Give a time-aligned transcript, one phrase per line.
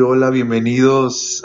[0.00, 1.42] Hola, bienvenidos.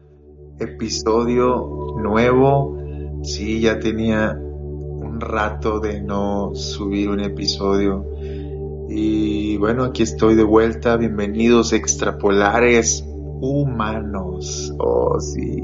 [0.58, 2.78] Episodio nuevo.
[3.22, 8.06] Sí, ya tenía un rato de no subir un episodio.
[8.88, 10.96] Y bueno, aquí estoy de vuelta.
[10.96, 14.72] Bienvenidos extrapolares humanos.
[14.78, 15.62] Oh, sí.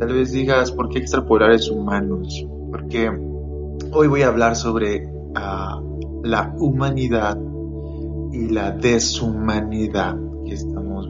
[0.00, 2.46] Tal vez digas, ¿por qué extrapolares humanos?
[2.70, 3.10] Porque
[3.92, 5.80] hoy voy a hablar sobre ah,
[6.24, 7.38] la humanidad
[8.32, 10.31] y la deshumanidad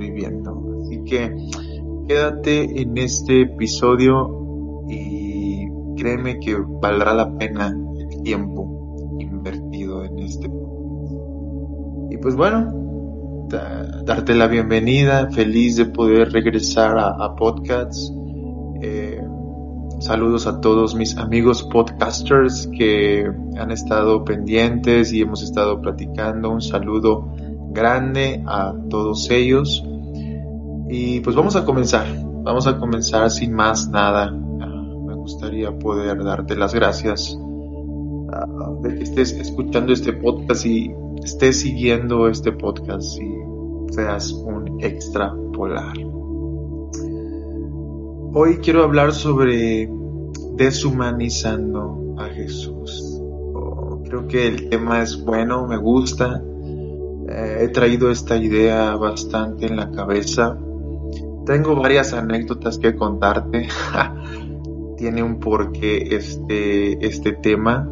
[0.02, 0.80] viviendo.
[0.82, 1.34] Así que
[2.06, 5.66] quédate en este episodio y
[5.96, 10.50] créeme que valdrá la pena el tiempo invertido en este
[12.10, 13.48] Y pues bueno,
[14.04, 18.12] darte la bienvenida, feliz de poder regresar a, a podcasts.
[18.80, 19.21] Eh,
[20.00, 23.24] saludos a todos mis amigos podcasters que
[23.57, 26.50] han estado pendientes y hemos estado platicando.
[26.50, 27.29] Un saludo
[27.71, 29.84] grande a todos ellos.
[30.89, 32.06] Y pues vamos a comenzar.
[32.42, 34.27] Vamos a comenzar sin más nada.
[34.61, 37.39] Ah, me gustaría poder darte las gracias
[38.33, 38.47] ah,
[38.83, 45.97] de que estés escuchando este podcast y estés siguiendo este podcast y seas un extrapolar.
[48.34, 49.91] Hoy quiero hablar sobre
[50.55, 53.20] deshumanizando a Jesús.
[53.55, 56.42] Oh, creo que el tema es bueno, me gusta
[57.61, 60.58] he traído esta idea bastante en la cabeza.
[61.44, 63.68] Tengo varias anécdotas que contarte.
[64.96, 67.88] Tiene un porqué este, este tema.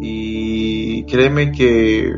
[0.00, 2.12] Y créeme que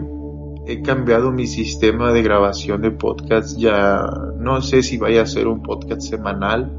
[0.67, 3.59] he cambiado mi sistema de grabación de podcast.
[3.59, 4.07] Ya
[4.39, 6.73] no sé si vaya a ser un podcast semanal.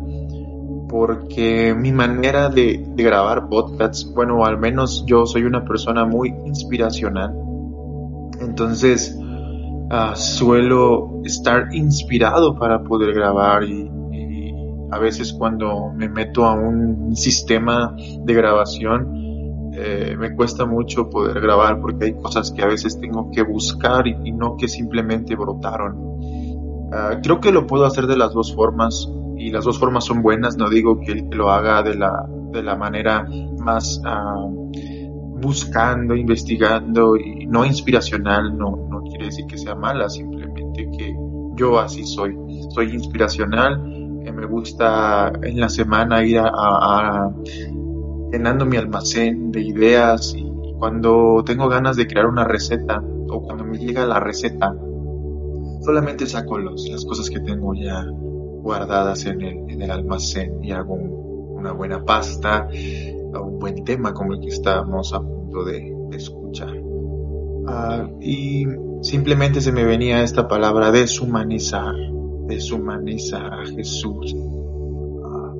[0.87, 6.33] Porque mi manera de, de grabar podcasts, bueno, al menos yo soy una persona muy
[6.45, 7.33] inspiracional.
[8.39, 9.17] Entonces,
[9.89, 13.91] Ah, suelo estar inspirado para poder grabar y,
[14.91, 21.41] a veces cuando me meto a un sistema de grabación eh, me cuesta mucho poder
[21.41, 25.97] grabar porque hay cosas que a veces tengo que buscar y, no que simplemente brotaron.
[26.91, 30.21] Ah, creo que lo puedo hacer de las dos formas y las dos formas son
[30.21, 33.27] buenas, no digo que el que lo haga de la, de la manera
[33.59, 34.47] más ah,
[35.41, 41.15] buscando, investigando y no inspiracional, no quiere decir que sea mala, simplemente que
[41.55, 42.37] yo así soy.
[42.69, 43.81] Soy inspiracional,
[44.25, 47.29] eh, me gusta en la semana ir a,
[48.31, 50.45] llenando mi almacén de ideas y
[50.77, 54.75] cuando tengo ganas de crear una receta o cuando me llega la receta,
[55.81, 58.05] solamente saco los, las cosas que tengo ya
[58.65, 62.67] guardadas en el, en el almacén y hago una buena pasta,
[63.41, 66.73] un buen tema como el que estamos a punto de, escuchar.
[67.67, 68.65] Ah, y
[69.05, 71.93] simplemente se me venía esta palabra deshumanizar,
[72.47, 74.35] deshumanizar a Jesús.
[75.23, 75.53] Ah,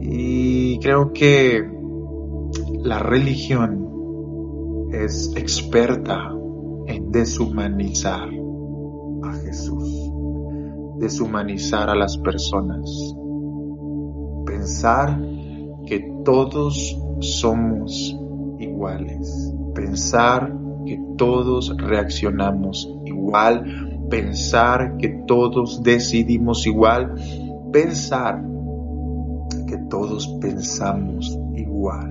[0.00, 1.68] y creo que
[2.84, 6.32] la religión es experta
[6.86, 8.28] en deshumanizar
[9.24, 10.12] a Jesús,
[11.00, 12.88] deshumanizar a las personas,
[14.46, 15.20] pensar
[15.86, 18.16] que todos somos
[18.60, 27.14] iguales, pensar que todos reaccionamos igual, pensar que todos decidimos igual,
[27.70, 28.42] pensar
[29.66, 32.10] que todos pensamos igual.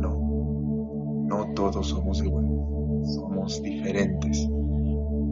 [0.00, 2.52] No, no todos somos iguales,
[3.16, 4.48] somos diferentes,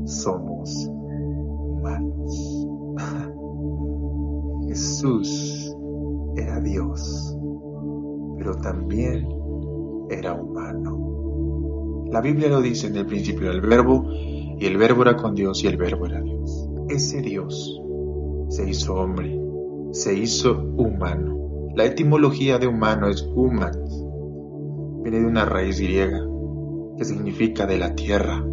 [0.06, 0.90] somos
[1.70, 2.66] humanos.
[4.66, 5.72] Jesús
[6.36, 7.38] era Dios,
[8.38, 9.28] pero también
[10.10, 11.23] era humano.
[12.14, 15.64] La Biblia lo dice en el principio del verbo, y el verbo era con Dios
[15.64, 16.70] y el verbo era Dios.
[16.88, 17.82] Ese Dios
[18.50, 19.36] se hizo hombre,
[19.90, 21.72] se hizo humano.
[21.74, 23.76] La etimología de humano es humans.
[25.02, 26.24] Viene de una raíz griega
[26.96, 28.46] que significa de la tierra.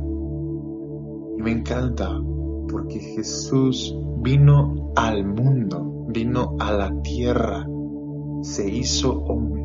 [1.38, 2.20] Y me encanta
[2.68, 7.68] porque Jesús vino al mundo, vino a la tierra
[8.42, 9.64] se hizo hombre.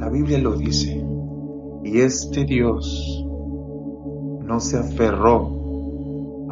[0.00, 1.03] La Biblia lo dice.
[1.84, 3.24] Y este Dios
[4.40, 6.48] no se aferró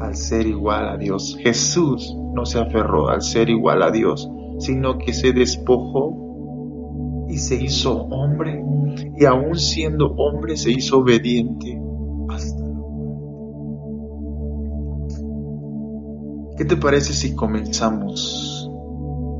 [0.00, 1.36] al ser igual a Dios.
[1.40, 7.56] Jesús no se aferró al ser igual a Dios, sino que se despojó y se
[7.62, 8.62] hizo hombre.
[9.18, 11.78] Y aún siendo hombre se hizo obediente
[12.28, 13.26] hasta la muerte.
[16.56, 18.70] ¿Qué te parece si comenzamos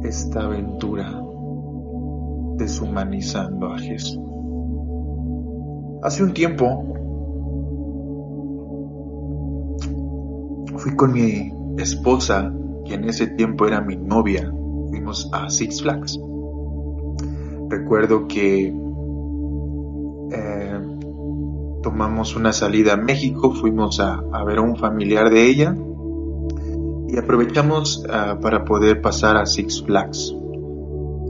[0.02, 1.22] esta aventura
[2.56, 4.25] deshumanizando a Jesús.
[6.02, 6.96] Hace un tiempo
[10.78, 12.52] fui con mi esposa,
[12.84, 14.52] que en ese tiempo era mi novia,
[14.88, 16.20] fuimos a Six Flags.
[17.68, 18.72] Recuerdo que
[20.32, 20.80] eh,
[21.82, 25.76] tomamos una salida a México, fuimos a, ver a un familiar de ella
[27.08, 30.34] y aprovechamos ah, para poder pasar a Six Flags.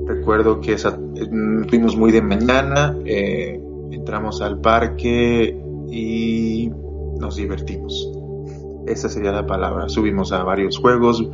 [0.06, 3.60] Recuerdo que mm, fuimos muy de mañana, eh,
[3.90, 5.58] entramos al parque
[5.90, 6.70] y
[7.18, 8.12] nos divertimos.
[8.86, 9.88] Esa sería la palabra.
[9.88, 11.28] Subimos a varios juegos,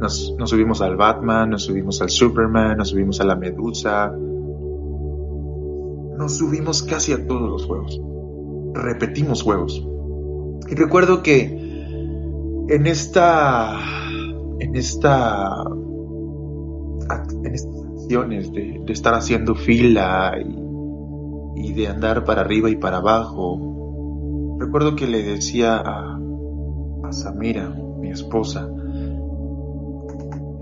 [0.00, 4.12] nos, nos subimos al Batman, nos subimos al Superman, nos subimos a la Medusa.
[6.18, 8.00] Nos subimos casi a todos los juegos.
[8.74, 9.86] Repetimos juegos.
[10.68, 11.44] Y recuerdo que
[12.68, 13.78] en esta
[14.58, 15.64] en esta
[17.44, 20.65] en estas acciones de, estar haciendo fila y,
[21.56, 23.76] y, de andar para arriba y para abajo
[24.58, 26.18] recuerdo que le decía a,
[27.04, 28.68] a Samira, mi esposa,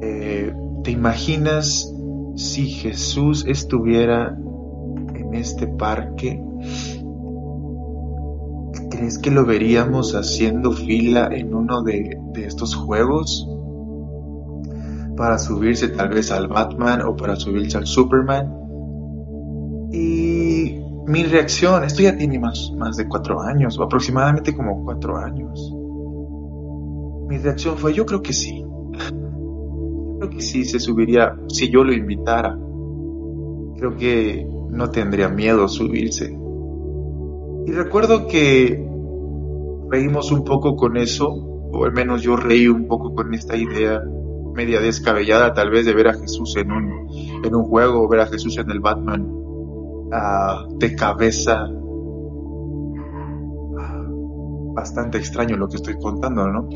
[0.01, 0.53] eh,
[0.83, 1.93] ¿te imaginas
[2.37, 4.37] si Jesús estuviera
[5.15, 6.43] en este parque?
[8.91, 13.49] ¿Crees que lo veríamos haciendo fila en uno de, de estos juegos?
[15.17, 18.53] Para subirse tal vez al Batman o para subirse al Superman.
[19.93, 20.24] Y
[21.07, 25.73] mi reacción, esto ya tiene más, más de cuatro años, o aproximadamente como cuatro años.
[27.29, 28.65] Mi reacción fue, yo creo que sí.
[30.19, 32.59] Creo que sí se subiría si yo lo invitara.
[33.77, 36.39] Creo que no tendría miedo subirse.
[37.67, 38.83] Y recuerdo que
[39.91, 44.03] reímos un poco con eso, o al menos yo reí un poco con esta idea
[44.55, 47.09] media descabellada tal vez de ver a Jesús en un,
[47.45, 49.44] en un juego, o ver a Jesús en el Batman
[50.15, 51.67] uh, de cabeza.
[54.75, 56.69] bastante extraño lo que estoy contando, ¿no?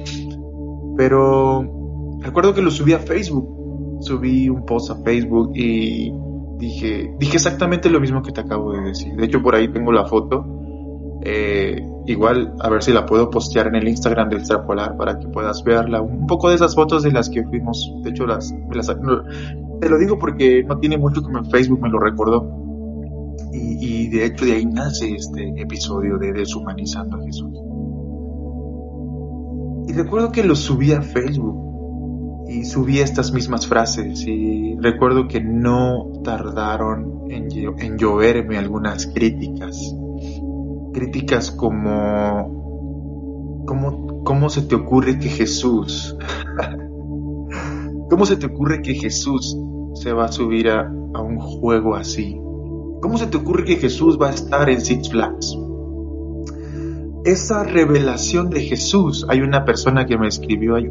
[0.96, 3.56] Pero recuerdo que lo subí a Facebook.
[4.00, 6.12] Subí un post a Facebook y
[6.56, 9.14] dije, dije exactamente lo mismo que te acabo de decir.
[9.14, 10.46] De hecho, por ahí tengo la foto.
[11.22, 15.26] Eh, igual, a ver si la puedo postear en el Instagram de Extrapolar para que
[15.26, 16.00] puedas verla.
[16.00, 17.92] Un poco de esas fotos de las que fuimos.
[18.04, 18.54] De hecho, las,
[19.80, 22.67] te lo digo porque no tiene mucho que en Facebook me lo recordó.
[23.52, 27.52] Y, de hecho, de ahí nace este episodio de Deshumanizando a Jesús.
[29.88, 35.40] Y recuerdo que lo subí a Facebook y subí estas mismas frases y recuerdo que
[35.40, 39.94] no tardaron en, lloverme algunas críticas.
[40.92, 46.16] Críticas como, como, ¿cómo se te ocurre que Jesús,
[48.10, 49.56] cómo se te ocurre que Jesús
[49.94, 52.38] se va a subir a un juego así?
[53.00, 55.56] ¿Cómo se te ocurre que Jesús va a estar en Six Flags?
[57.24, 60.86] esa revelación de Jesús, hay una persona que me escribió, hay,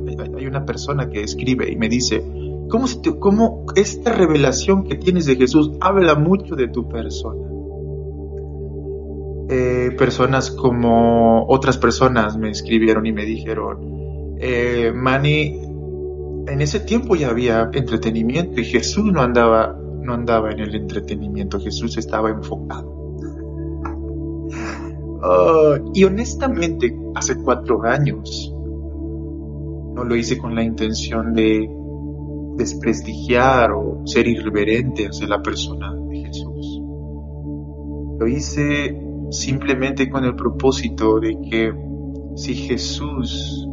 [0.46, 2.24] una persona que escribe y me dice,
[2.70, 2.86] ¿cómo,
[3.20, 7.42] ¿cómo, esta revelación que tienes de Jesús habla mucho de tu persona?
[9.50, 14.94] Eh, personas como otras personas me escribieron y me dijeron, eh,
[16.48, 21.60] en ese tiempo ya había entretenimiento y Jesús no andaba, no andaba en el entretenimiento,
[21.60, 22.96] Jesús estaba enfocado.
[25.22, 31.70] Ah, y honestamente, hace cuatro años no lo hice con la intención de
[32.56, 36.82] desprestigiar o ser irreverente hacia la persona de Jesús.
[38.20, 38.98] Lo hice
[39.30, 41.74] simplemente con el propósito de que
[42.36, 43.68] si Jesús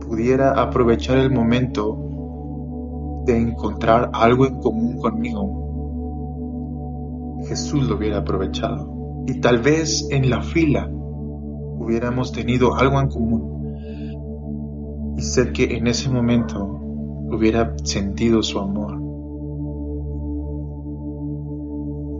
[0.00, 2.05] pudiera aprovechar el momento
[3.26, 5.66] de encontrar algo en común conmigo,
[7.48, 13.56] Jesús lo hubiera aprovechado y tal vez en la fila hubiéramos tenido algo en común
[15.16, 16.64] y sé que en ese momento
[17.30, 19.02] hubiera sentido su amor.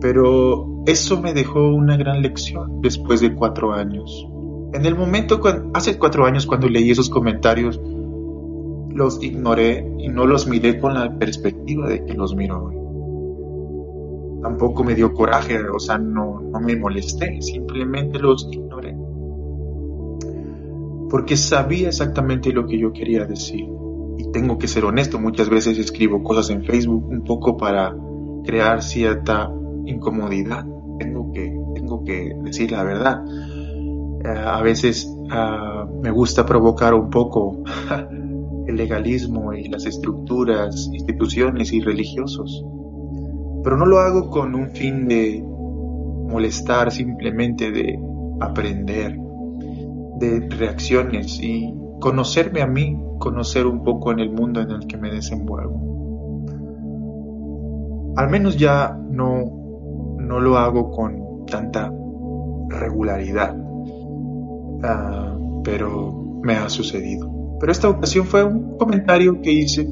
[0.01, 4.27] Pero eso me dejó una gran lección después de cuatro años.
[4.73, 5.39] En el momento,
[5.73, 7.79] hace cuatro años cuando leí esos comentarios,
[8.97, 12.87] los ignoré y no los miré con la perspectiva de que los miro hoy
[14.41, 18.95] tampoco me dio coraje, o sea, no, no me molesté, simplemente los ignoré.
[21.09, 23.65] Porque sabía exactamente lo que yo quería decir.
[24.17, 27.95] Y tengo que ser honesto, muchas veces escribo cosas en Facebook un poco para
[28.45, 29.51] crear cierta
[29.85, 30.65] incomodidad.
[30.99, 33.23] Tengo que, tengo que decir la verdad.
[34.23, 37.63] Eh, a veces ah, me gusta provocar un poco
[38.67, 42.63] el legalismo y las estructuras, instituciones y religiosos
[43.67, 47.99] pero no lo hago con un fin de molestar, simplemente de
[48.39, 49.19] aprender
[50.19, 54.95] de reacciones y conocerme a mí, conocer un poco en el mundo en el que
[54.95, 56.45] me desenvuelvo.
[58.15, 61.91] Al menos ya no, no lo hago con tanta
[62.69, 63.53] regularidad,
[64.81, 67.36] ah, pero me ha sucedido.
[67.59, 69.87] Pero esta ocasión fue un comentario que hice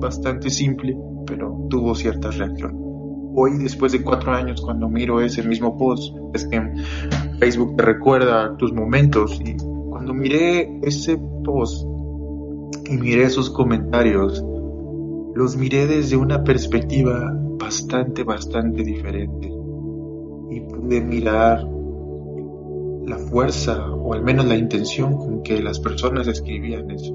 [0.00, 0.96] bastante simple,
[1.26, 2.72] pero tuvo cierta reacción.
[3.34, 6.60] Hoy, después de cuatro años, cuando miro ese mismo post, es que
[7.38, 9.56] Facebook te recuerda tus momentos y
[9.88, 11.86] cuando miré ese post
[12.88, 14.44] y miré esos comentarios,
[15.34, 19.48] los miré desde una perspectiva bastante, bastante diferente.
[20.50, 21.64] Y pude mirar
[23.06, 27.14] la fuerza o al menos la intención con que las personas escribían eso.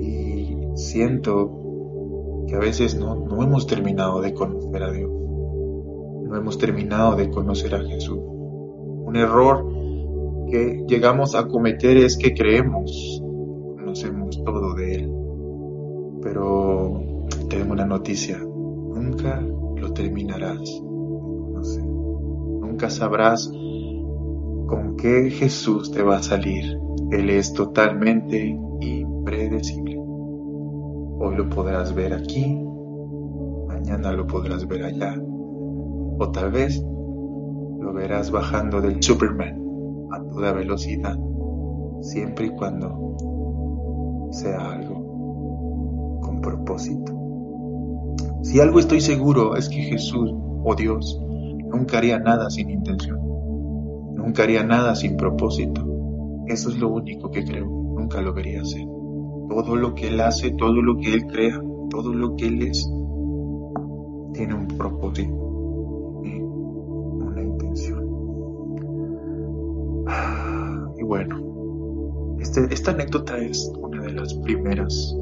[0.00, 5.10] Y siento que a veces no, no hemos terminado de conocer a Dios.
[5.10, 8.18] No hemos terminado de conocer a Jesús.
[8.20, 9.66] Un error
[10.50, 13.22] que llegamos a cometer es que creemos
[13.88, 15.12] conocemos todo de Él.
[16.22, 21.84] Pero tengo una noticia, nunca lo terminarás de conocer.
[21.84, 23.50] Nunca sabrás
[24.68, 26.78] con qué Jesús te va a salir.
[27.10, 29.96] Él es totalmente impredecible.
[29.98, 32.54] Hoy lo podrás ver aquí,
[33.66, 36.84] mañana lo podrás ver allá, o tal vez
[37.80, 39.58] lo verás bajando del Superman
[40.12, 41.16] a toda velocidad,
[42.02, 43.16] siempre y cuando
[44.30, 47.14] sea algo con propósito.
[48.42, 50.30] Si algo estoy seguro es que Jesús
[50.62, 51.20] o Dios
[51.70, 53.17] nunca haría nada sin intención,
[54.28, 55.82] nunca haría nada sin propósito.
[56.48, 58.84] Eso es lo único que creo, nunca lo vería hacer.
[59.48, 61.58] Todo lo que Él hace, todo lo que Él crea,
[61.88, 62.86] todo lo que Él es,
[64.34, 68.04] tiene un propósito y una intención.
[70.98, 75.16] Y bueno, este, esta anécdota es una de las primeras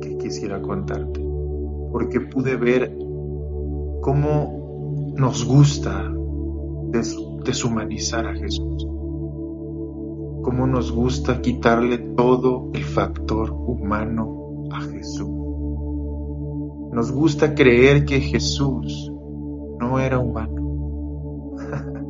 [0.00, 1.20] que quisiera contarte,
[1.92, 2.96] porque pude ver
[4.00, 6.10] cómo nos gusta
[7.50, 8.86] deshumanizar a Jesús,
[10.42, 15.28] cómo nos gusta quitarle todo el factor humano a Jesús.
[16.92, 19.12] Nos gusta creer que Jesús
[19.80, 21.56] no era humano.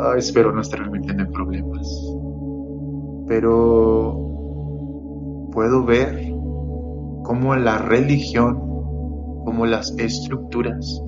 [0.00, 2.14] Ah, espero no estar metiendo en problemas.
[3.26, 4.16] Pero
[5.52, 6.32] puedo ver
[7.24, 8.60] cómo la religión,
[9.44, 11.02] como las estructuras,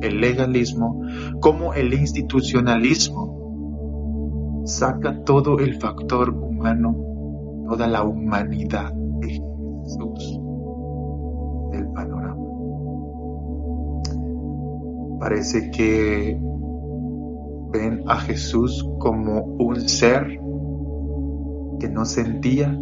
[0.00, 1.02] el legalismo,
[1.40, 6.96] como el institucionalismo, saca todo el factor humano,
[7.68, 10.40] toda la humanidad de Jesús
[11.72, 12.36] del panorama.
[15.18, 16.40] Parece que
[17.72, 20.40] ven a Jesús como un ser
[21.78, 22.76] que no sentía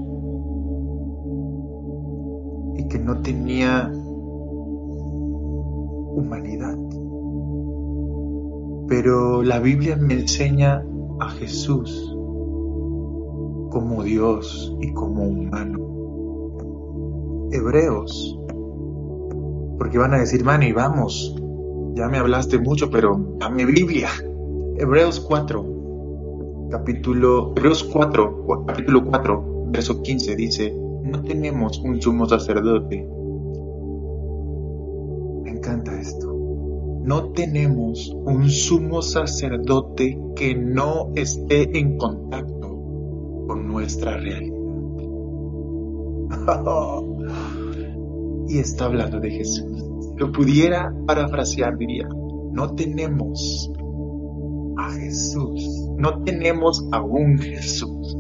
[2.77, 3.91] y que no tenía
[6.19, 6.77] humanidad.
[8.89, 10.83] Pero la Biblia me enseña
[11.21, 12.15] a Jesús
[13.71, 15.79] como Dios y como humano.
[17.53, 18.39] Hebreos,
[19.79, 21.37] porque van a decir, Manny, vamos,
[21.95, 24.09] ya me hablaste mucho, pero dame Biblia.
[24.77, 33.18] Hebreos 4, capítulo, Hebreos 4, capítulo 4, verso 15 dice, no tenemos un sumo sacerdote
[37.09, 42.69] No tenemos un sumo sacerdote que no esté en contacto
[43.47, 44.55] con nuestra realidad.
[48.49, 49.87] y está hablando de Jesús.
[50.19, 52.07] Lo pudiera parafrasear, diría,
[52.53, 53.73] no tenemos
[54.77, 58.19] a Jesús, no tenemos a un Jesús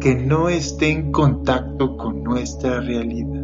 [0.00, 3.41] que no esté en contacto con nuestra realidad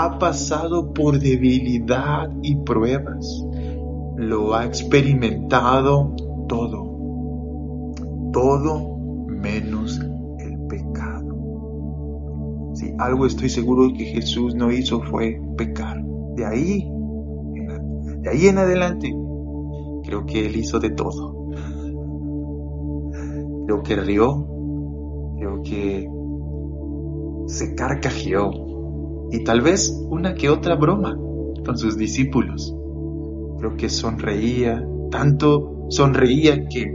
[0.00, 3.44] ha pasado por debilidad y pruebas.
[4.16, 6.14] Lo ha experimentado
[6.48, 7.90] todo.
[8.32, 10.00] Todo menos
[10.38, 12.70] el pecado.
[12.74, 16.00] Si algo estoy seguro que Jesús no hizo fue pecar.
[16.36, 16.88] De ahí,
[18.20, 19.12] de ahí en adelante,
[20.04, 21.48] creo que Él hizo de todo.
[23.66, 24.46] Creo que rió,
[25.38, 26.08] creo que
[27.48, 28.67] se carcajeó,
[29.30, 31.16] y tal vez una que otra broma
[31.64, 32.74] con sus discípulos.
[33.58, 36.94] Creo que sonreía, tanto sonreía que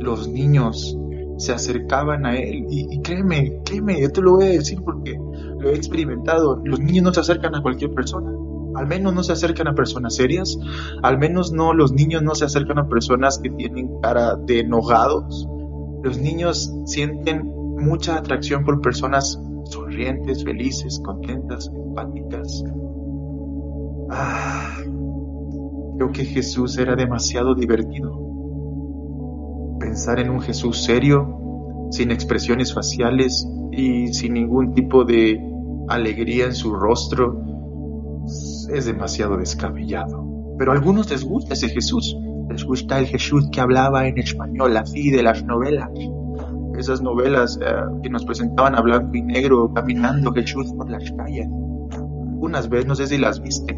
[0.00, 0.96] los niños
[1.38, 2.66] se acercaban a él.
[2.68, 5.18] Y, créeme, créeme, yo te lo voy a decir porque
[5.58, 8.30] lo he experimentado, los niños no se acercan a cualquier persona,
[8.76, 10.58] al menos no se acercan a personas serias,
[11.02, 15.48] al menos no, los niños no se acercan a personas que tienen cara de enojados,
[16.02, 17.42] Los niños sienten
[17.78, 22.64] mucha atracción por personas sonrientes, felices, contentas, empáticas.
[24.10, 24.76] Ah,
[25.96, 28.18] creo que Jesús era demasiado divertido.
[29.78, 35.40] Pensar en un Jesús serio, sin expresiones faciales y sin ningún tipo de
[35.88, 37.42] alegría en su rostro,
[38.72, 40.26] es demasiado descabellado.
[40.58, 42.16] Pero a algunos les gusta ese Jesús.
[42.50, 45.90] Les gusta el Jesús que hablaba en español, así de las novelas.
[46.78, 47.66] Esas novelas eh,
[48.04, 51.48] que nos presentaban a blanco y negro, caminando Jesús por las calles.
[51.50, 53.76] Unas veces, no sé si las viste,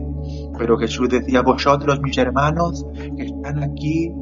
[0.59, 4.13] pero Jesús decía, vosotros mis hermanos que están aquí,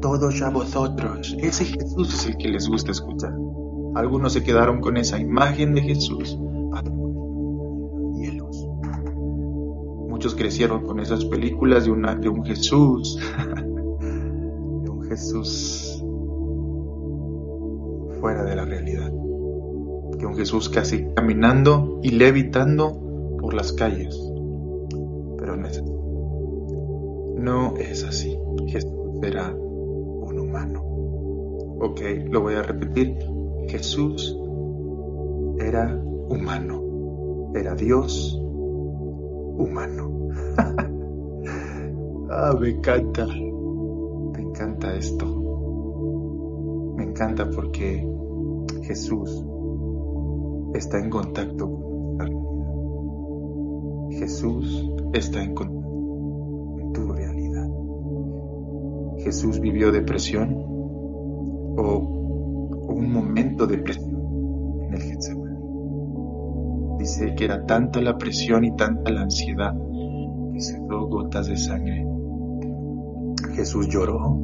[0.00, 1.36] todos a vosotros.
[1.40, 3.34] Ese Jesús es el que les gusta escuchar.
[3.96, 6.38] Algunos se quedaron con esa imagen de Jesús.
[10.08, 13.18] Muchos crecieron con esas películas de, una, de un Jesús,
[14.00, 15.93] de un Jesús
[18.24, 19.12] fuera de la realidad,
[20.18, 22.98] que un Jesús casi caminando y levitando
[23.38, 24.18] por las calles.
[25.36, 25.92] Pero no es así.
[27.36, 28.38] No es así.
[28.66, 30.80] Jesús era un humano.
[31.82, 32.00] Ok,
[32.30, 33.14] lo voy a repetir.
[33.68, 34.34] Jesús
[35.58, 35.94] era
[36.30, 37.52] humano.
[37.54, 40.30] Era Dios humano.
[42.30, 43.26] ah, me encanta.
[43.26, 45.26] Me encanta esto.
[46.96, 48.13] Me encanta porque
[48.86, 49.44] Jesús
[50.74, 52.74] está en contacto con nuestra realidad.
[54.10, 57.68] Jesús está en contacto con tu realidad.
[59.18, 60.54] Jesús vivió depresión
[61.76, 62.14] o
[62.88, 64.20] un momento de presión
[64.82, 65.58] en el Getsemaní.
[66.98, 69.74] Dice que era tanta la presión y tanta la ansiedad
[70.52, 72.06] que se dio gotas de sangre.
[73.54, 74.38] Jesús lloró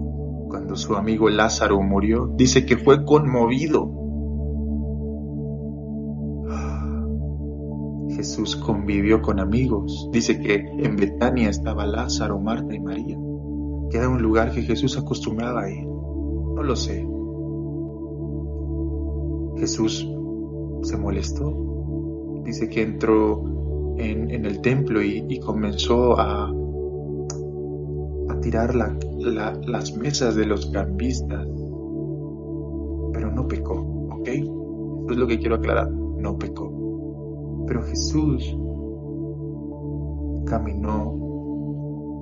[0.49, 2.33] cuando su amigo Lázaro murió.
[2.37, 4.00] Dice que fue conmovido.
[8.31, 10.09] Jesús convivió con amigos.
[10.13, 13.19] Dice que en Betania estaba Lázaro, Marta y María,
[13.91, 15.85] que era un lugar que Jesús acostumbraba a ir.
[15.85, 17.05] No lo sé.
[19.59, 20.09] Jesús
[20.83, 23.43] se molestó dice que entró
[23.99, 26.55] en, el templo y, comenzó a,
[28.43, 31.47] tirar las mesas de los cambistas,
[33.13, 34.29] pero no pecó, ¿ok?
[34.29, 36.80] Eso es lo que quiero aclarar, no pecó.
[37.71, 38.57] Pero Jesús
[40.45, 41.05] caminó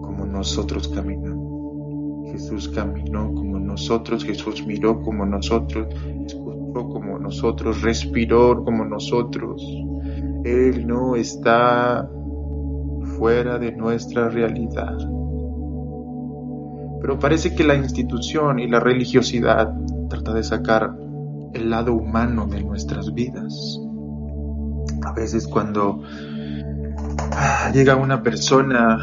[0.03, 2.31] como nosotros caminamos.
[2.31, 5.89] Jesús caminó como nosotros, Jesús miró como nosotros,
[6.27, 9.67] escuchó como nosotros, respiró como nosotros.
[10.45, 12.07] Él no está
[13.17, 14.99] fuera de nuestra realidad.
[17.01, 19.73] Pero parece que la institución y la religiosidad
[20.11, 20.95] trata de sacar
[21.55, 23.88] el lado humano de nuestras vidas.
[25.09, 26.03] A veces cuando
[27.33, 28.99] ah, llega una persona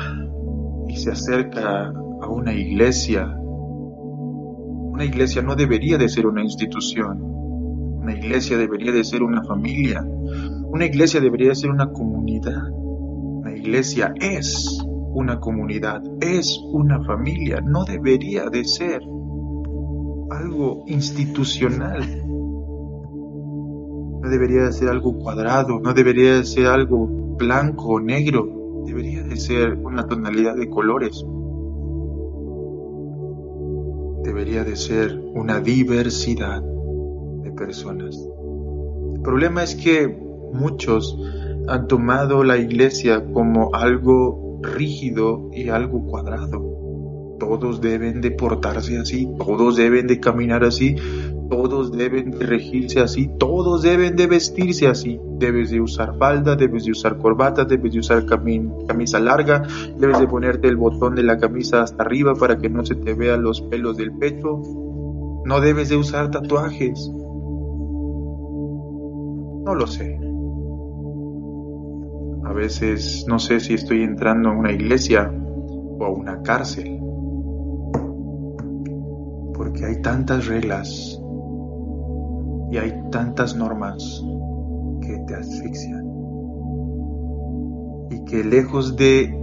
[0.88, 8.14] y se acerca a una iglesia, una iglesia no debería de ser una institución, una
[8.14, 12.70] iglesia debería de ser una familia, una iglesia debería ser una comunidad.
[12.72, 19.02] Una iglesia es una comunidad, es una familia, no debería de ser
[20.30, 22.25] algo institucional.
[24.26, 27.06] No debería de ser algo cuadrado, no debería de ser algo
[27.38, 31.24] blanco o negro, debería de ser una tonalidad de colores.
[34.24, 38.20] Debería de ser una diversidad de personas.
[39.14, 41.20] El problema es que Muchos
[41.68, 46.64] han tomado la iglesia como algo rígido y algo cuadrado.
[47.40, 50.96] Todos deben de portarse así, todos deben de caminar así,
[51.50, 55.20] todos deben de regirse así, todos deben de vestirse así.
[55.38, 59.64] Debes de usar falda, debes de usar corbata, debes de usar camisa larga,
[59.98, 63.14] debes de ponerte el botón de la camisa hasta arriba para que no se te
[63.14, 64.62] vean los pelos del pecho.
[65.46, 67.10] No debes de usar tatuajes.
[69.64, 70.20] No lo sé.
[72.46, 75.32] A veces no sé si estoy entrando a una iglesia
[76.00, 77.00] o a una cárcel.
[79.54, 81.20] Porque hay tantas reglas
[82.72, 84.24] y hay tantas normas
[85.02, 86.06] que te asfixian.
[88.12, 89.38] Y que lejos de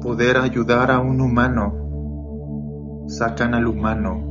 [0.00, 4.26] poder ayudar a un humano, sacan al humano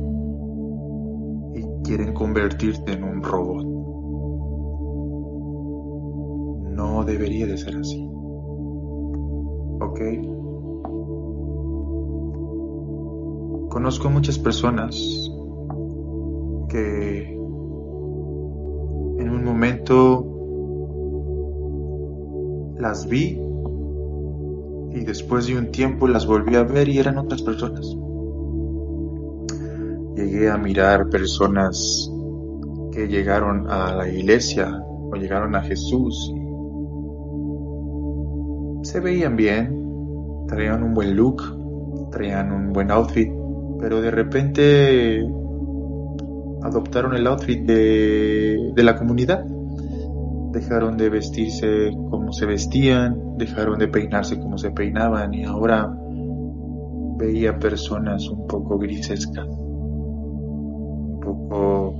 [1.54, 3.64] y quieren convertirte en un robot.
[6.74, 8.04] No debería de ser así.
[9.80, 10.00] ¿Ok?
[13.70, 15.30] Conozco muchas personas
[16.68, 17.39] que
[19.30, 20.26] en un momento
[22.78, 23.40] las vi
[24.92, 27.96] y después de un tiempo las volví a ver y eran otras personas.
[30.16, 32.10] Llegué a mirar personas
[32.92, 36.34] que llegaron a la iglesia o llegaron a Jesús.
[38.82, 41.42] Se veían bien, traían un buen look,
[42.10, 43.30] traían un buen outfit,
[43.78, 45.24] pero de repente
[46.62, 49.44] adoptaron el outfit de, de la comunidad.
[50.52, 55.94] Dejaron de vestirse como se vestían, dejaron de peinarse como se peinaban y ahora
[57.20, 61.94] veía personas un poco grisescas, un poco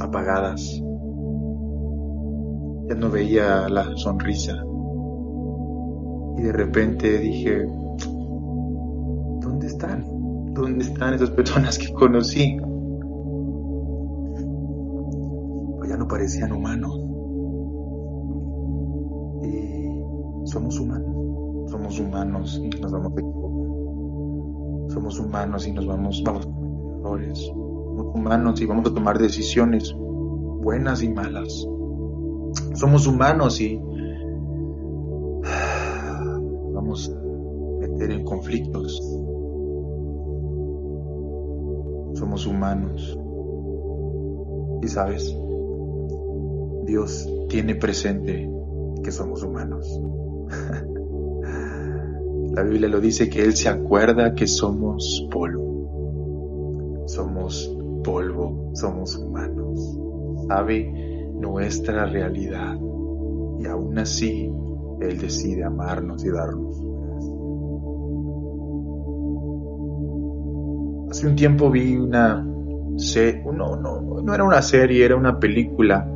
[0.00, 0.82] apagadas.
[2.88, 4.64] Ya no veía la sonrisa.
[6.38, 7.66] Y de repente dije,
[9.40, 10.04] ¿dónde están?
[10.54, 12.58] ¿Dónde están esas personas que conocí?
[16.10, 16.92] Parecían humanos.
[19.44, 21.70] Y somos humanos.
[21.70, 23.50] Somos humanos y nos vamos a equivocar.
[24.92, 26.46] Somos humanos y nos vamos, a cometer
[26.98, 27.38] errores.
[27.38, 31.66] Somos humanos y vamos a tomar decisiones buenas y malas.
[32.74, 33.76] Somos humanos y
[36.74, 37.14] vamos a
[37.78, 39.00] meter en conflictos.
[42.14, 43.16] Somos humanos.
[44.82, 45.36] Y sabes,
[46.84, 48.48] Dios tiene presente
[49.02, 49.86] que somos humanos.
[52.54, 57.04] La Biblia lo dice que Él se acuerda que somos polvo.
[57.06, 59.98] Somos polvo, somos humanos.
[60.48, 62.76] Sabe nuestra realidad
[63.60, 64.50] y aún así
[65.00, 66.76] Él decide amarnos y darnos.
[71.10, 72.46] Hace un tiempo vi una
[72.96, 76.08] serie, no, no, no era una serie, era una película.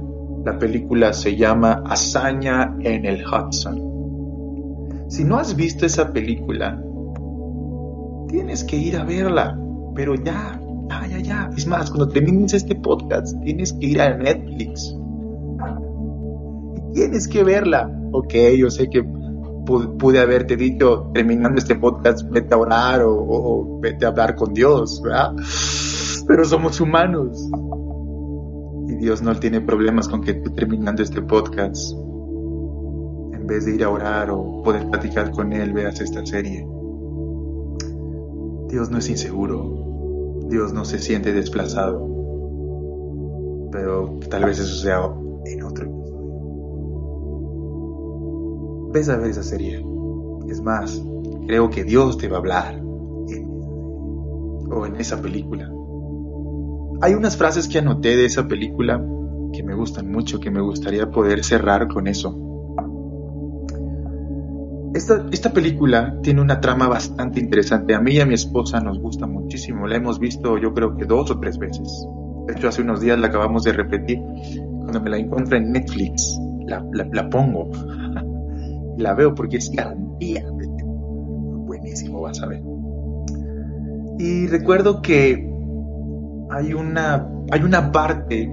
[0.44, 5.08] La película se llama Hazaña en el Hudson.
[5.08, 6.82] Si no has visto esa película,
[8.28, 9.58] tienes que ir a verla,
[9.94, 11.50] pero ya, ya, ya, ya.
[11.56, 14.94] Es más, cuando termines este podcast, tienes que ir a Netflix.
[16.76, 17.90] Y tienes que verla.
[18.12, 19.02] Ok, yo sé que
[19.64, 24.52] pude haberte dicho, terminando este podcast, vete a orar o, o vete a hablar con
[24.52, 25.32] Dios, ¿verdad?
[26.26, 27.48] Pero somos humanos.
[28.98, 31.92] Dios no tiene problemas con que tú terminando este podcast,
[33.32, 36.66] en vez de ir a orar o poder platicar con Él, veas esta serie.
[38.68, 40.46] Dios no es inseguro.
[40.48, 42.08] Dios no se siente desplazado.
[43.70, 45.10] Pero tal vez eso sea
[45.44, 46.14] en otro episodio.
[48.92, 49.84] Ves a ver esa serie.
[50.48, 51.02] Es más,
[51.46, 52.74] creo que Dios te va a hablar
[53.28, 53.48] en
[54.70, 55.73] o en esa película.
[57.00, 59.04] Hay unas frases que anoté de esa película
[59.52, 62.40] que me gustan mucho, que me gustaría poder cerrar con eso.
[64.94, 67.94] Esta, película tiene una trama bastante interesante.
[67.94, 69.88] A mí y a mi esposa nos gusta muchísimo.
[69.88, 72.06] La hemos visto yo creo que dos o tres veces.
[72.46, 74.20] De hecho, hace unos días la acabamos de repetir.
[74.78, 77.70] Cuando me la encuentro en Netflix, la pongo.
[78.98, 80.44] la veo porque es garantía.
[80.48, 82.62] Buenísimo, vas a ver.
[84.18, 85.53] Y recuerdo que
[86.54, 88.52] hay una, hay una parte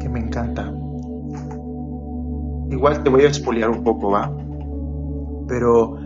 [0.00, 0.72] que me encanta.
[2.70, 4.32] Igual te voy a expoliar un poco, ¿va?
[5.48, 5.96] Pero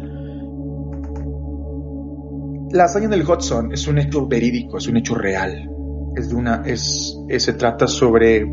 [2.71, 5.71] la hazaña del Hudson es un hecho verídico, es un hecho real.
[6.17, 8.45] Es de una, es, es, se trata sobre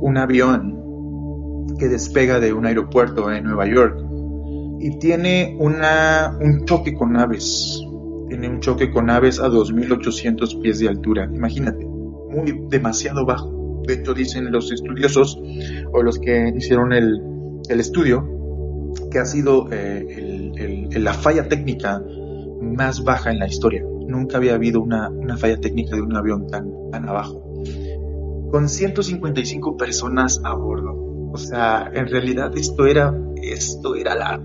[0.00, 3.98] un avión que despega de un aeropuerto en Nueva York
[4.78, 7.82] y tiene una, un choque con aves.
[8.48, 11.28] Un choque con aves a 2.800 pies de altura.
[11.32, 13.82] Imagínate, muy demasiado bajo.
[13.86, 15.40] De hecho, dicen los estudiosos
[15.92, 17.20] o los que hicieron el,
[17.68, 18.28] estudio
[19.10, 22.02] que ha sido eh, la falla técnica
[22.60, 23.82] más baja en la historia.
[24.06, 27.42] Nunca había habido una, falla técnica de un avión tan, tan abajo.
[28.50, 31.30] Con 155 personas a bordo.
[31.32, 34.40] O sea, en realidad esto era, esto era la...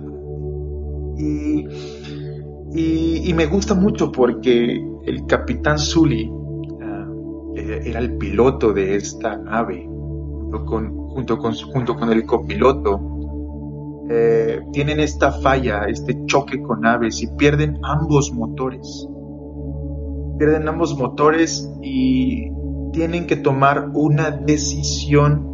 [2.73, 9.37] y, y me gusta mucho porque el capitán Sully uh, era el piloto de esta
[9.37, 12.99] nave, junto con, junto con, junto con el copiloto.
[14.09, 19.07] Eh, tienen esta falla, este choque con aves y pierden ambos motores.
[20.37, 22.49] Pierden ambos motores y
[22.93, 25.45] tienen que tomar una decisión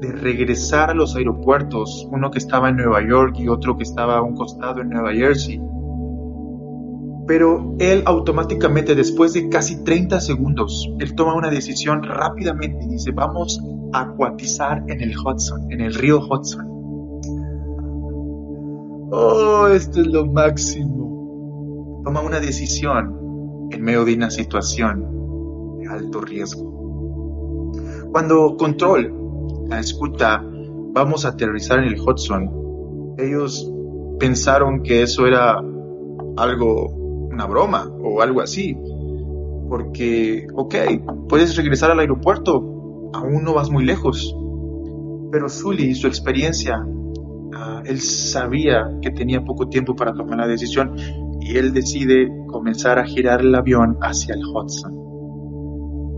[0.00, 4.18] de regresar a los aeropuertos, uno que estaba en Nueva York y otro que estaba
[4.18, 5.60] a un costado en Nueva Jersey.
[7.32, 13.10] Pero él automáticamente, después de casi 30 segundos, él toma una decisión rápidamente y dice,
[13.10, 13.58] vamos
[13.94, 16.66] a acuatizar en el Hudson, en el río Hudson.
[19.12, 22.02] Oh, esto es lo máximo.
[22.04, 27.72] Toma una decisión en medio de una situación de alto riesgo.
[28.12, 29.10] Cuando Control
[29.70, 30.44] la escucha,
[30.92, 33.72] vamos a aterrizar en el Hudson, ellos
[34.18, 35.56] pensaron que eso era
[36.36, 37.01] algo,
[37.32, 38.76] una broma o algo así.
[39.68, 40.74] Porque, ok,
[41.28, 44.36] puedes regresar al aeropuerto, aún no vas muy lejos.
[45.30, 46.86] Pero Sully, su experiencia,
[47.54, 50.94] ah, él sabía que tenía poco tiempo para tomar la decisión
[51.40, 54.92] y él decide comenzar a girar el avión hacia el Hudson.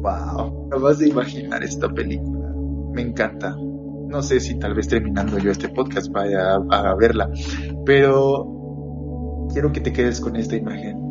[0.02, 2.52] Wow, acabas de imaginar esta película.
[2.92, 3.56] Me encanta.
[3.56, 7.30] No sé si tal vez terminando yo este podcast vaya a verla,
[7.86, 11.03] pero quiero que te quedes con esta imagen.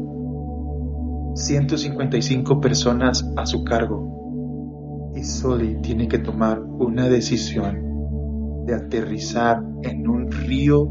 [1.36, 10.08] 155 personas a su cargo y Soli tiene que tomar una decisión de aterrizar en
[10.08, 10.88] un río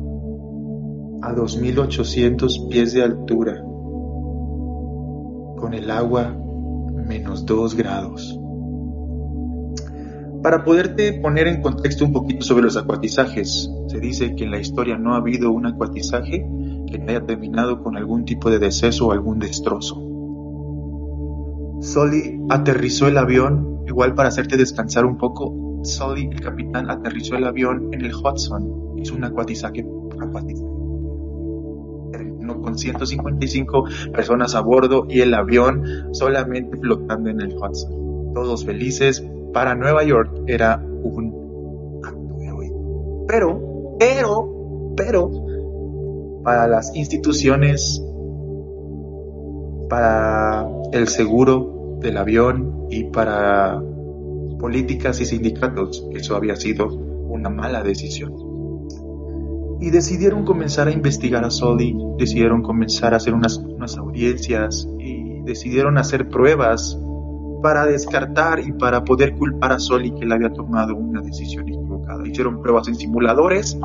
[1.23, 3.63] a 2800 pies de altura
[5.57, 6.37] con el agua
[7.07, 8.39] menos 2 grados.
[10.43, 14.59] Para poderte poner en contexto un poquito sobre los acuatizajes, se dice que en la
[14.59, 16.45] historia no ha habido un acuatizaje
[16.89, 20.12] que haya terminado con algún tipo de deceso o algún destrozo.
[21.83, 27.45] Soli aterrizó el avión, igual para hacerte descansar un poco, Soli, el capitán, aterrizó el
[27.45, 29.85] avión en el Hudson, hizo un acuatizaje,
[32.63, 38.33] con 155 personas a bordo y el avión solamente flotando en el Hudson.
[38.35, 43.25] Todos felices, para Nueva York era un acto heroico.
[43.27, 45.31] Pero, pero, pero,
[46.45, 48.03] para las instituciones,
[49.89, 51.72] para el seguro
[52.03, 53.81] del avión y para
[54.59, 58.33] políticas y sindicatos, eso había sido una mala decisión.
[59.81, 63.59] Y decidieron comenzar a investigar a Soli, decidieron comenzar a hacer unas,
[63.99, 66.97] audiencias y decidieron hacer pruebas
[67.63, 72.27] para descartar y para poder culpar a Soli que él había tomado una decisión equivocada.
[72.27, 73.77] Hicieron pruebas en simuladores,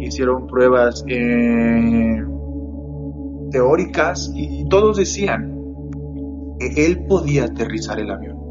[0.00, 2.24] hicieron pruebas eh,
[3.50, 5.53] teóricas y todos decían
[6.66, 8.44] él podía aterrizar el avión.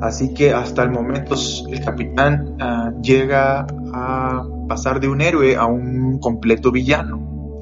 [0.00, 1.34] Así que hasta el momento
[1.68, 7.60] el capitán ah, llega a pasar de un héroe a un completo villano.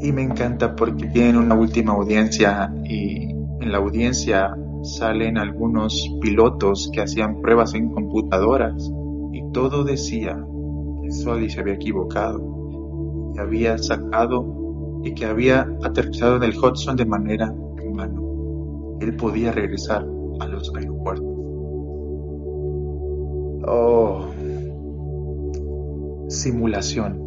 [0.00, 6.90] Y me encanta porque tienen una última audiencia y en la audiencia salen algunos pilotos
[6.92, 8.90] que hacían pruebas en computadoras
[9.32, 10.38] y todo decía
[11.02, 14.65] que Soli se había equivocado, que había sacado
[15.06, 18.20] y que había aterrizado en el Hudson de manera humana.
[19.00, 20.04] Él podía regresar
[20.40, 21.26] a los aeropuertos.
[23.68, 24.26] Oh,
[26.28, 27.22] simulación.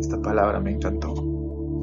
[0.00, 1.14] Esta palabra me encantó.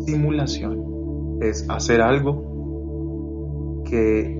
[0.06, 4.38] Simulación es hacer algo que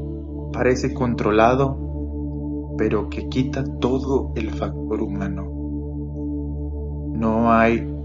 [0.52, 1.88] parece controlado
[2.78, 5.44] pero que quita todo el factor humano.
[7.14, 7.97] No hay,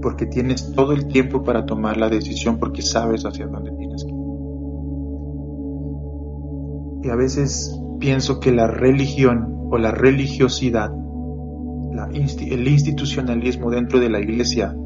[0.00, 4.10] porque tienes todo el tiempo para tomar la decisión porque sabes hacia dónde tienes que
[4.10, 4.16] ir.
[7.04, 10.90] Y a veces pienso que la religión o la religiosidad,
[12.12, 14.76] el institucionalismo dentro de la iglesia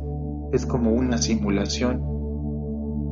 [0.53, 2.03] es como una simulación,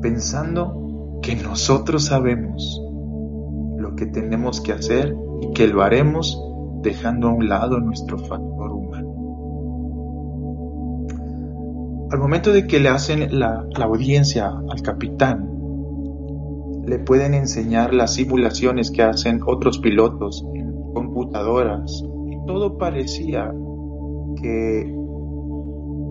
[0.00, 2.82] pensando que nosotros sabemos
[3.78, 6.42] lo que tenemos que hacer y que lo haremos
[6.82, 8.72] dejando a un lado nuestro factor
[12.10, 15.48] Al momento de que le hacen la, audiencia al capitán,
[16.84, 23.52] le pueden enseñar las simulaciones que hacen otros pilotos en computadoras y todo parecía
[24.42, 24.92] que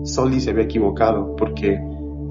[0.04, 1.78] Soli se había equivocado porque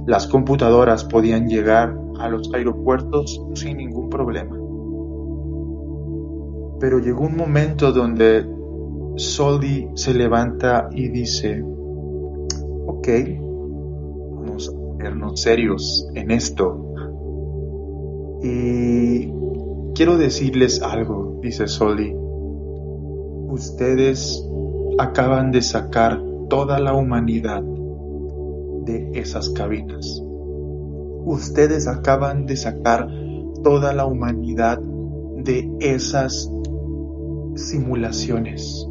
[0.08, 4.58] las computadoras podían llegar a los aeropuertos sin ningún problema.
[6.80, 8.48] Pero llegó un momento donde
[9.18, 11.64] Soldi se levanta y dice,
[12.88, 13.08] ok,
[15.36, 16.94] serios en esto.
[18.44, 19.32] Y
[19.96, 22.14] quiero decirles algo, dice Soldi.
[23.52, 24.46] Ustedes
[24.98, 30.22] acaban de sacar toda la humanidad de esas cabinas.
[31.26, 33.08] Ustedes acaban de sacar
[33.64, 36.50] toda la humanidad de esas
[37.56, 38.88] simulaciones.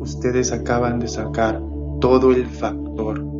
[0.00, 1.62] Ustedes acaban de sacar
[2.00, 3.35] todo el factor.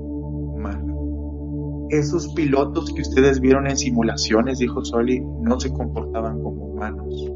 [1.90, 7.32] Esos pilotos que ustedes vieron en simulaciones, dijo Soli, no se comportaban como humanos,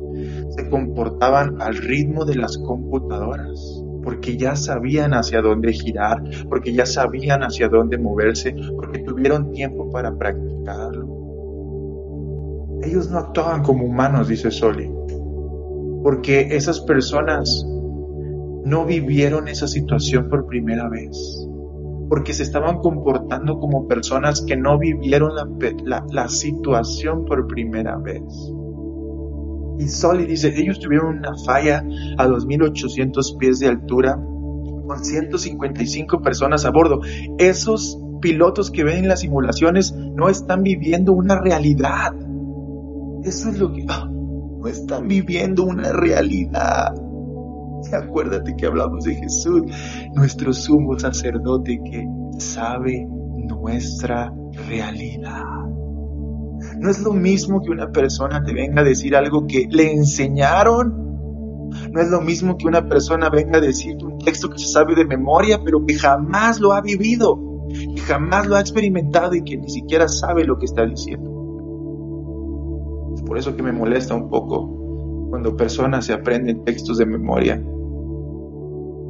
[0.51, 6.87] se comportaban al ritmo de las computadoras, porque ya sabían hacia dónde girar, porque ya
[6.87, 11.19] sabían hacia dónde moverse, porque tuvieron tiempo para practicarlo.
[12.83, 14.91] Ellos no actuaban como humanos, dice Soli,
[16.03, 17.65] porque esas personas
[18.65, 21.47] no vivieron esa situación por primera vez
[22.11, 25.31] porque se estaban comportando como personas que no vivieron
[25.85, 28.25] la, situación por primera vez.
[29.79, 31.85] Y Soli dice, ellos tuvieron una falla
[32.18, 37.01] a 2.800 pies de altura con 155 personas a bordo.
[37.38, 42.12] Esos pilotos que ven en las simulaciones no están viviendo una realidad.
[43.23, 43.87] Eso es lo que...
[44.61, 46.92] No están viviendo una realidad.
[47.93, 49.62] Acuérdate que hablamos de Jesús,
[50.14, 52.07] nuestro sumo sacerdote que
[52.38, 53.07] sabe
[53.49, 54.33] nuestra
[54.69, 55.45] realidad.
[56.79, 61.11] No es lo mismo que una persona te venga a decir algo que le enseñaron.
[61.93, 64.95] No es lo mismo que una persona venga a decirte un texto que se sabe
[64.95, 67.38] de memoria, pero que jamás lo ha vivido,
[67.95, 71.31] que jamás lo ha experimentado y que ni siquiera sabe lo que está diciendo.
[73.14, 74.80] Es por eso que me molesta un poco
[75.31, 77.62] cuando personas se aprenden textos de memoria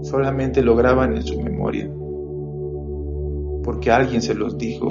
[0.02, 1.90] solamente lo graban en su memoria,
[3.64, 4.88] porque alguien se los dijo.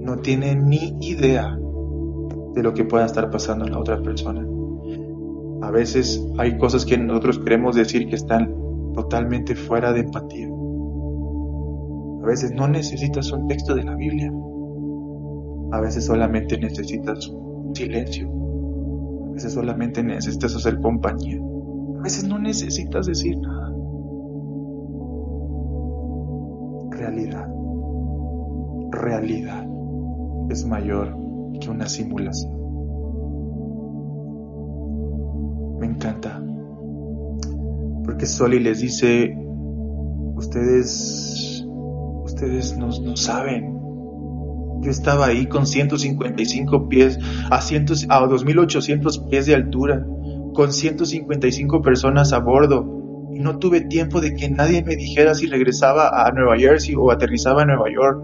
[0.00, 1.58] No tienen ni idea
[2.54, 4.46] de lo que pueda estar pasando en la otra persona.
[5.60, 8.54] A veces hay cosas que nosotros queremos decir que están
[8.94, 10.48] totalmente fuera de empatía.
[12.22, 14.32] A veces no necesitas un texto de la Biblia.
[15.72, 17.30] A veces solamente necesitas
[17.74, 18.37] silencio.
[19.38, 21.40] Veces solamente necesitas hacer compañía.
[22.00, 23.72] A veces no necesitas decir nada.
[26.90, 27.48] Realidad.
[28.90, 29.64] Realidad
[30.50, 31.16] es mayor
[31.60, 32.52] que una simulación.
[35.78, 36.42] Me encanta.
[38.04, 39.38] Porque Soli les dice,
[40.34, 41.64] ustedes,
[42.24, 43.77] ustedes no, no saben.
[44.80, 47.18] Yo estaba ahí con 155 pies,
[47.50, 50.06] a, cientos, a 2800 pies de altura
[50.54, 55.46] con 155 personas a bordo y no tuve tiempo de que nadie me dijera si
[55.46, 58.22] regresaba a Nueva Jersey o aterrizaba en Nueva York.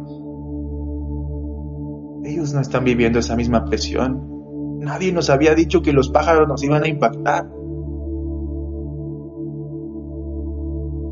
[2.25, 4.79] Ellos no están viviendo esa misma presión.
[4.81, 7.49] Nadie nos había dicho que los pájaros nos iban a impactar.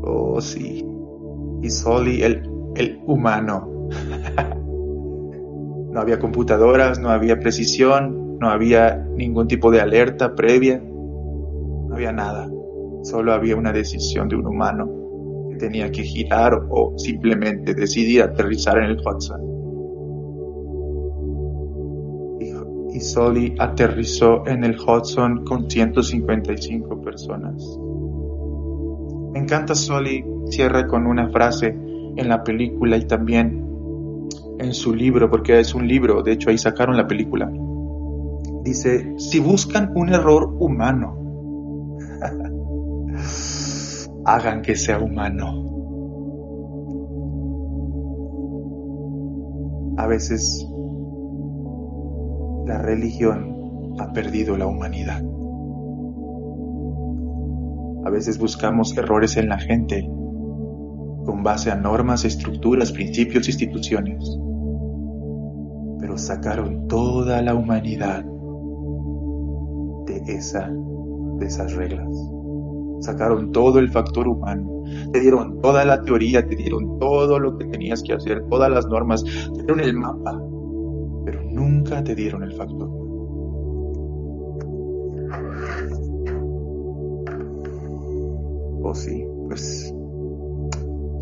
[0.05, 0.85] Oh, sí.
[1.61, 3.89] Y Soli, el humano.
[5.93, 10.81] no había computadoras, no había precisión, no había ningún tipo de alerta previa
[11.93, 12.49] no había nada,
[13.03, 14.89] solo había una decisión de un humano
[15.51, 19.41] que tenía que girar o simplemente decidir aterrizar en el Hudson.
[22.95, 27.63] Y, Soli aterrizó en el Hudson con 155 personas.
[29.33, 31.67] Me encanta Soli, cierra con una frase
[32.15, 33.62] en la película y también
[34.59, 37.49] en su libro, porque es un libro, de hecho ahí sacaron la película.
[38.63, 41.97] Dice, si buscan un error humano,
[44.25, 45.69] hagan que sea humano.
[49.97, 50.67] A veces
[52.65, 55.21] la religión ha perdido la humanidad.
[58.05, 60.09] A veces buscamos errores en la gente
[61.25, 64.37] con base a normas, estructuras, principios, instituciones.
[65.99, 68.25] Pero sacaron toda la humanidad
[70.05, 70.69] de esa
[71.37, 72.07] de esas reglas.
[73.01, 77.65] Sacaron todo el factor humano, te dieron toda la teoría, te dieron todo lo que
[77.65, 80.41] tenías que hacer, todas las normas, te dieron el mapa,
[81.25, 83.03] pero nunca te dieron el factor humano.
[88.85, 89.93] Oh sí, pues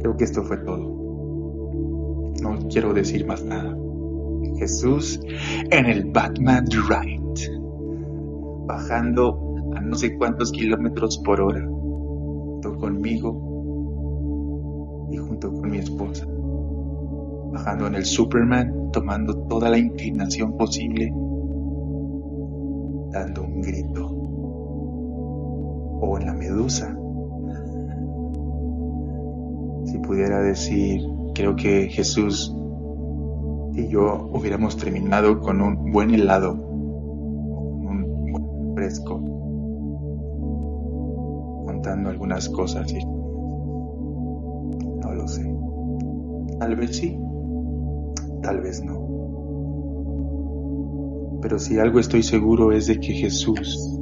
[0.01, 2.33] creo que esto fue todo.
[2.41, 3.77] No quiero decir más nada.
[4.57, 5.21] Jesús
[5.69, 7.21] en el Batman Ride,
[8.65, 13.49] bajando a no sé cuántos kilómetros por hora, junto conmigo
[15.11, 16.25] y junto con mi esposa,
[17.51, 21.13] bajando en el Superman, tomando toda la inclinación posible,
[23.11, 24.07] dando un grito,
[26.01, 26.97] o en la medusa.
[30.11, 31.01] Pudiera decir,
[31.33, 32.53] creo que Jesús
[33.73, 39.31] y yo hubiéramos terminado con un buen helado, con un buen fresco
[42.05, 42.93] algunas cosas
[45.01, 45.49] No lo sé.
[46.59, 47.17] Tal vez sí.
[48.41, 48.99] tal vez no.
[51.41, 53.97] Pero si algo estoy seguro es de que Jesús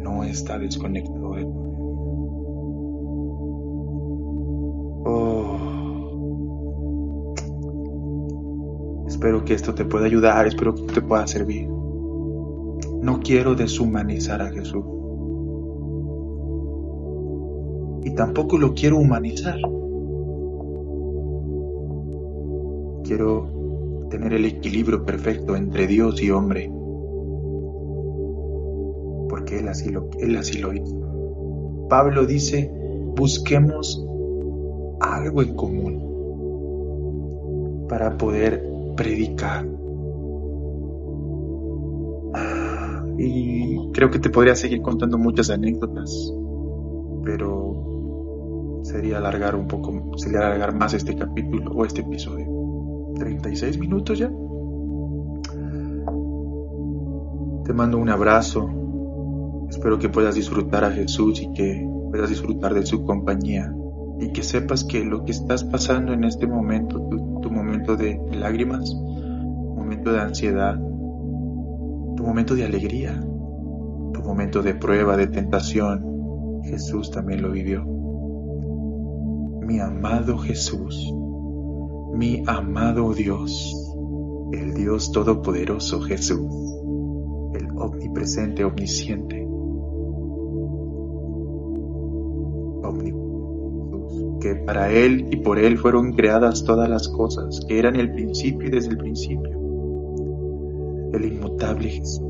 [0.00, 1.13] no está desconectado
[9.24, 11.66] Espero que esto te pueda ayudar, espero que te pueda servir.
[11.66, 14.84] No quiero deshumanizar a Jesús.
[18.04, 19.56] Y tampoco lo quiero humanizar.
[23.04, 26.70] Quiero tener el equilibrio perfecto entre Dios y hombre.
[29.30, 31.86] Porque Él así lo, él así lo hizo.
[31.88, 32.70] Pablo dice,
[33.16, 34.06] busquemos
[35.00, 36.04] algo en común
[37.88, 39.66] para poder predicar.
[43.18, 46.32] Y creo que te podría seguir contando muchas anécdotas,
[47.24, 52.46] pero sería alargar un poco, sería alargar más este capítulo o este episodio.
[53.16, 54.30] 36 minutos ya.
[57.64, 58.68] Te mando un abrazo.
[59.70, 63.72] Espero que puedas disfrutar a Jesús y que puedas disfrutar de su compañía.
[64.20, 67.00] Y que sepas que lo que estás pasando en este momento,
[67.42, 74.74] tu, momento de lágrimas, tu momento de ansiedad, tu momento de alegría, tu momento de
[74.74, 77.84] prueba, de tentación, Jesús también lo vivió.
[79.66, 81.12] Mi amado Jesús
[82.14, 83.74] mi amado Dios,
[84.52, 86.48] el Dios Todopoderoso Jesús,
[87.54, 89.43] el omnipresente, omnisciente,
[94.66, 98.70] para Él y por Él fueron creadas todas las cosas, que eran el principio y
[98.70, 99.58] desde el principio,
[101.12, 102.20] el inmutable Jesús,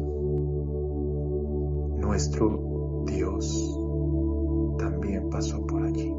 [1.98, 3.78] nuestro Dios,
[4.78, 6.14] también pasó por allí.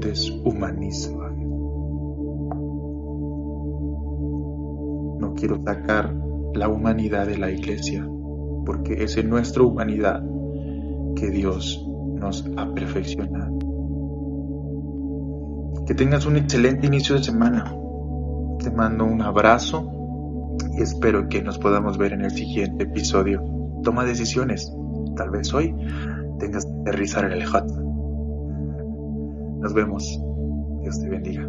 [0.00, 1.18] deshumanizo
[5.18, 6.14] No quiero sacar
[6.54, 8.08] la humanidad de la iglesia,
[8.64, 10.22] porque es en nuestra humanidad
[11.14, 11.85] que Dios
[12.26, 13.58] nos ha perfeccionado.
[15.86, 17.72] Que tengas un excelente inicio de semana.
[18.58, 19.92] Te mando un abrazo
[20.76, 23.44] y espero que nos podamos ver en el siguiente episodio.
[23.84, 24.72] Toma decisiones.
[25.16, 25.74] Tal vez hoy
[26.40, 27.66] tengas que aterrizar en el hot.
[29.60, 30.20] Nos vemos.
[30.82, 31.48] Dios te bendiga.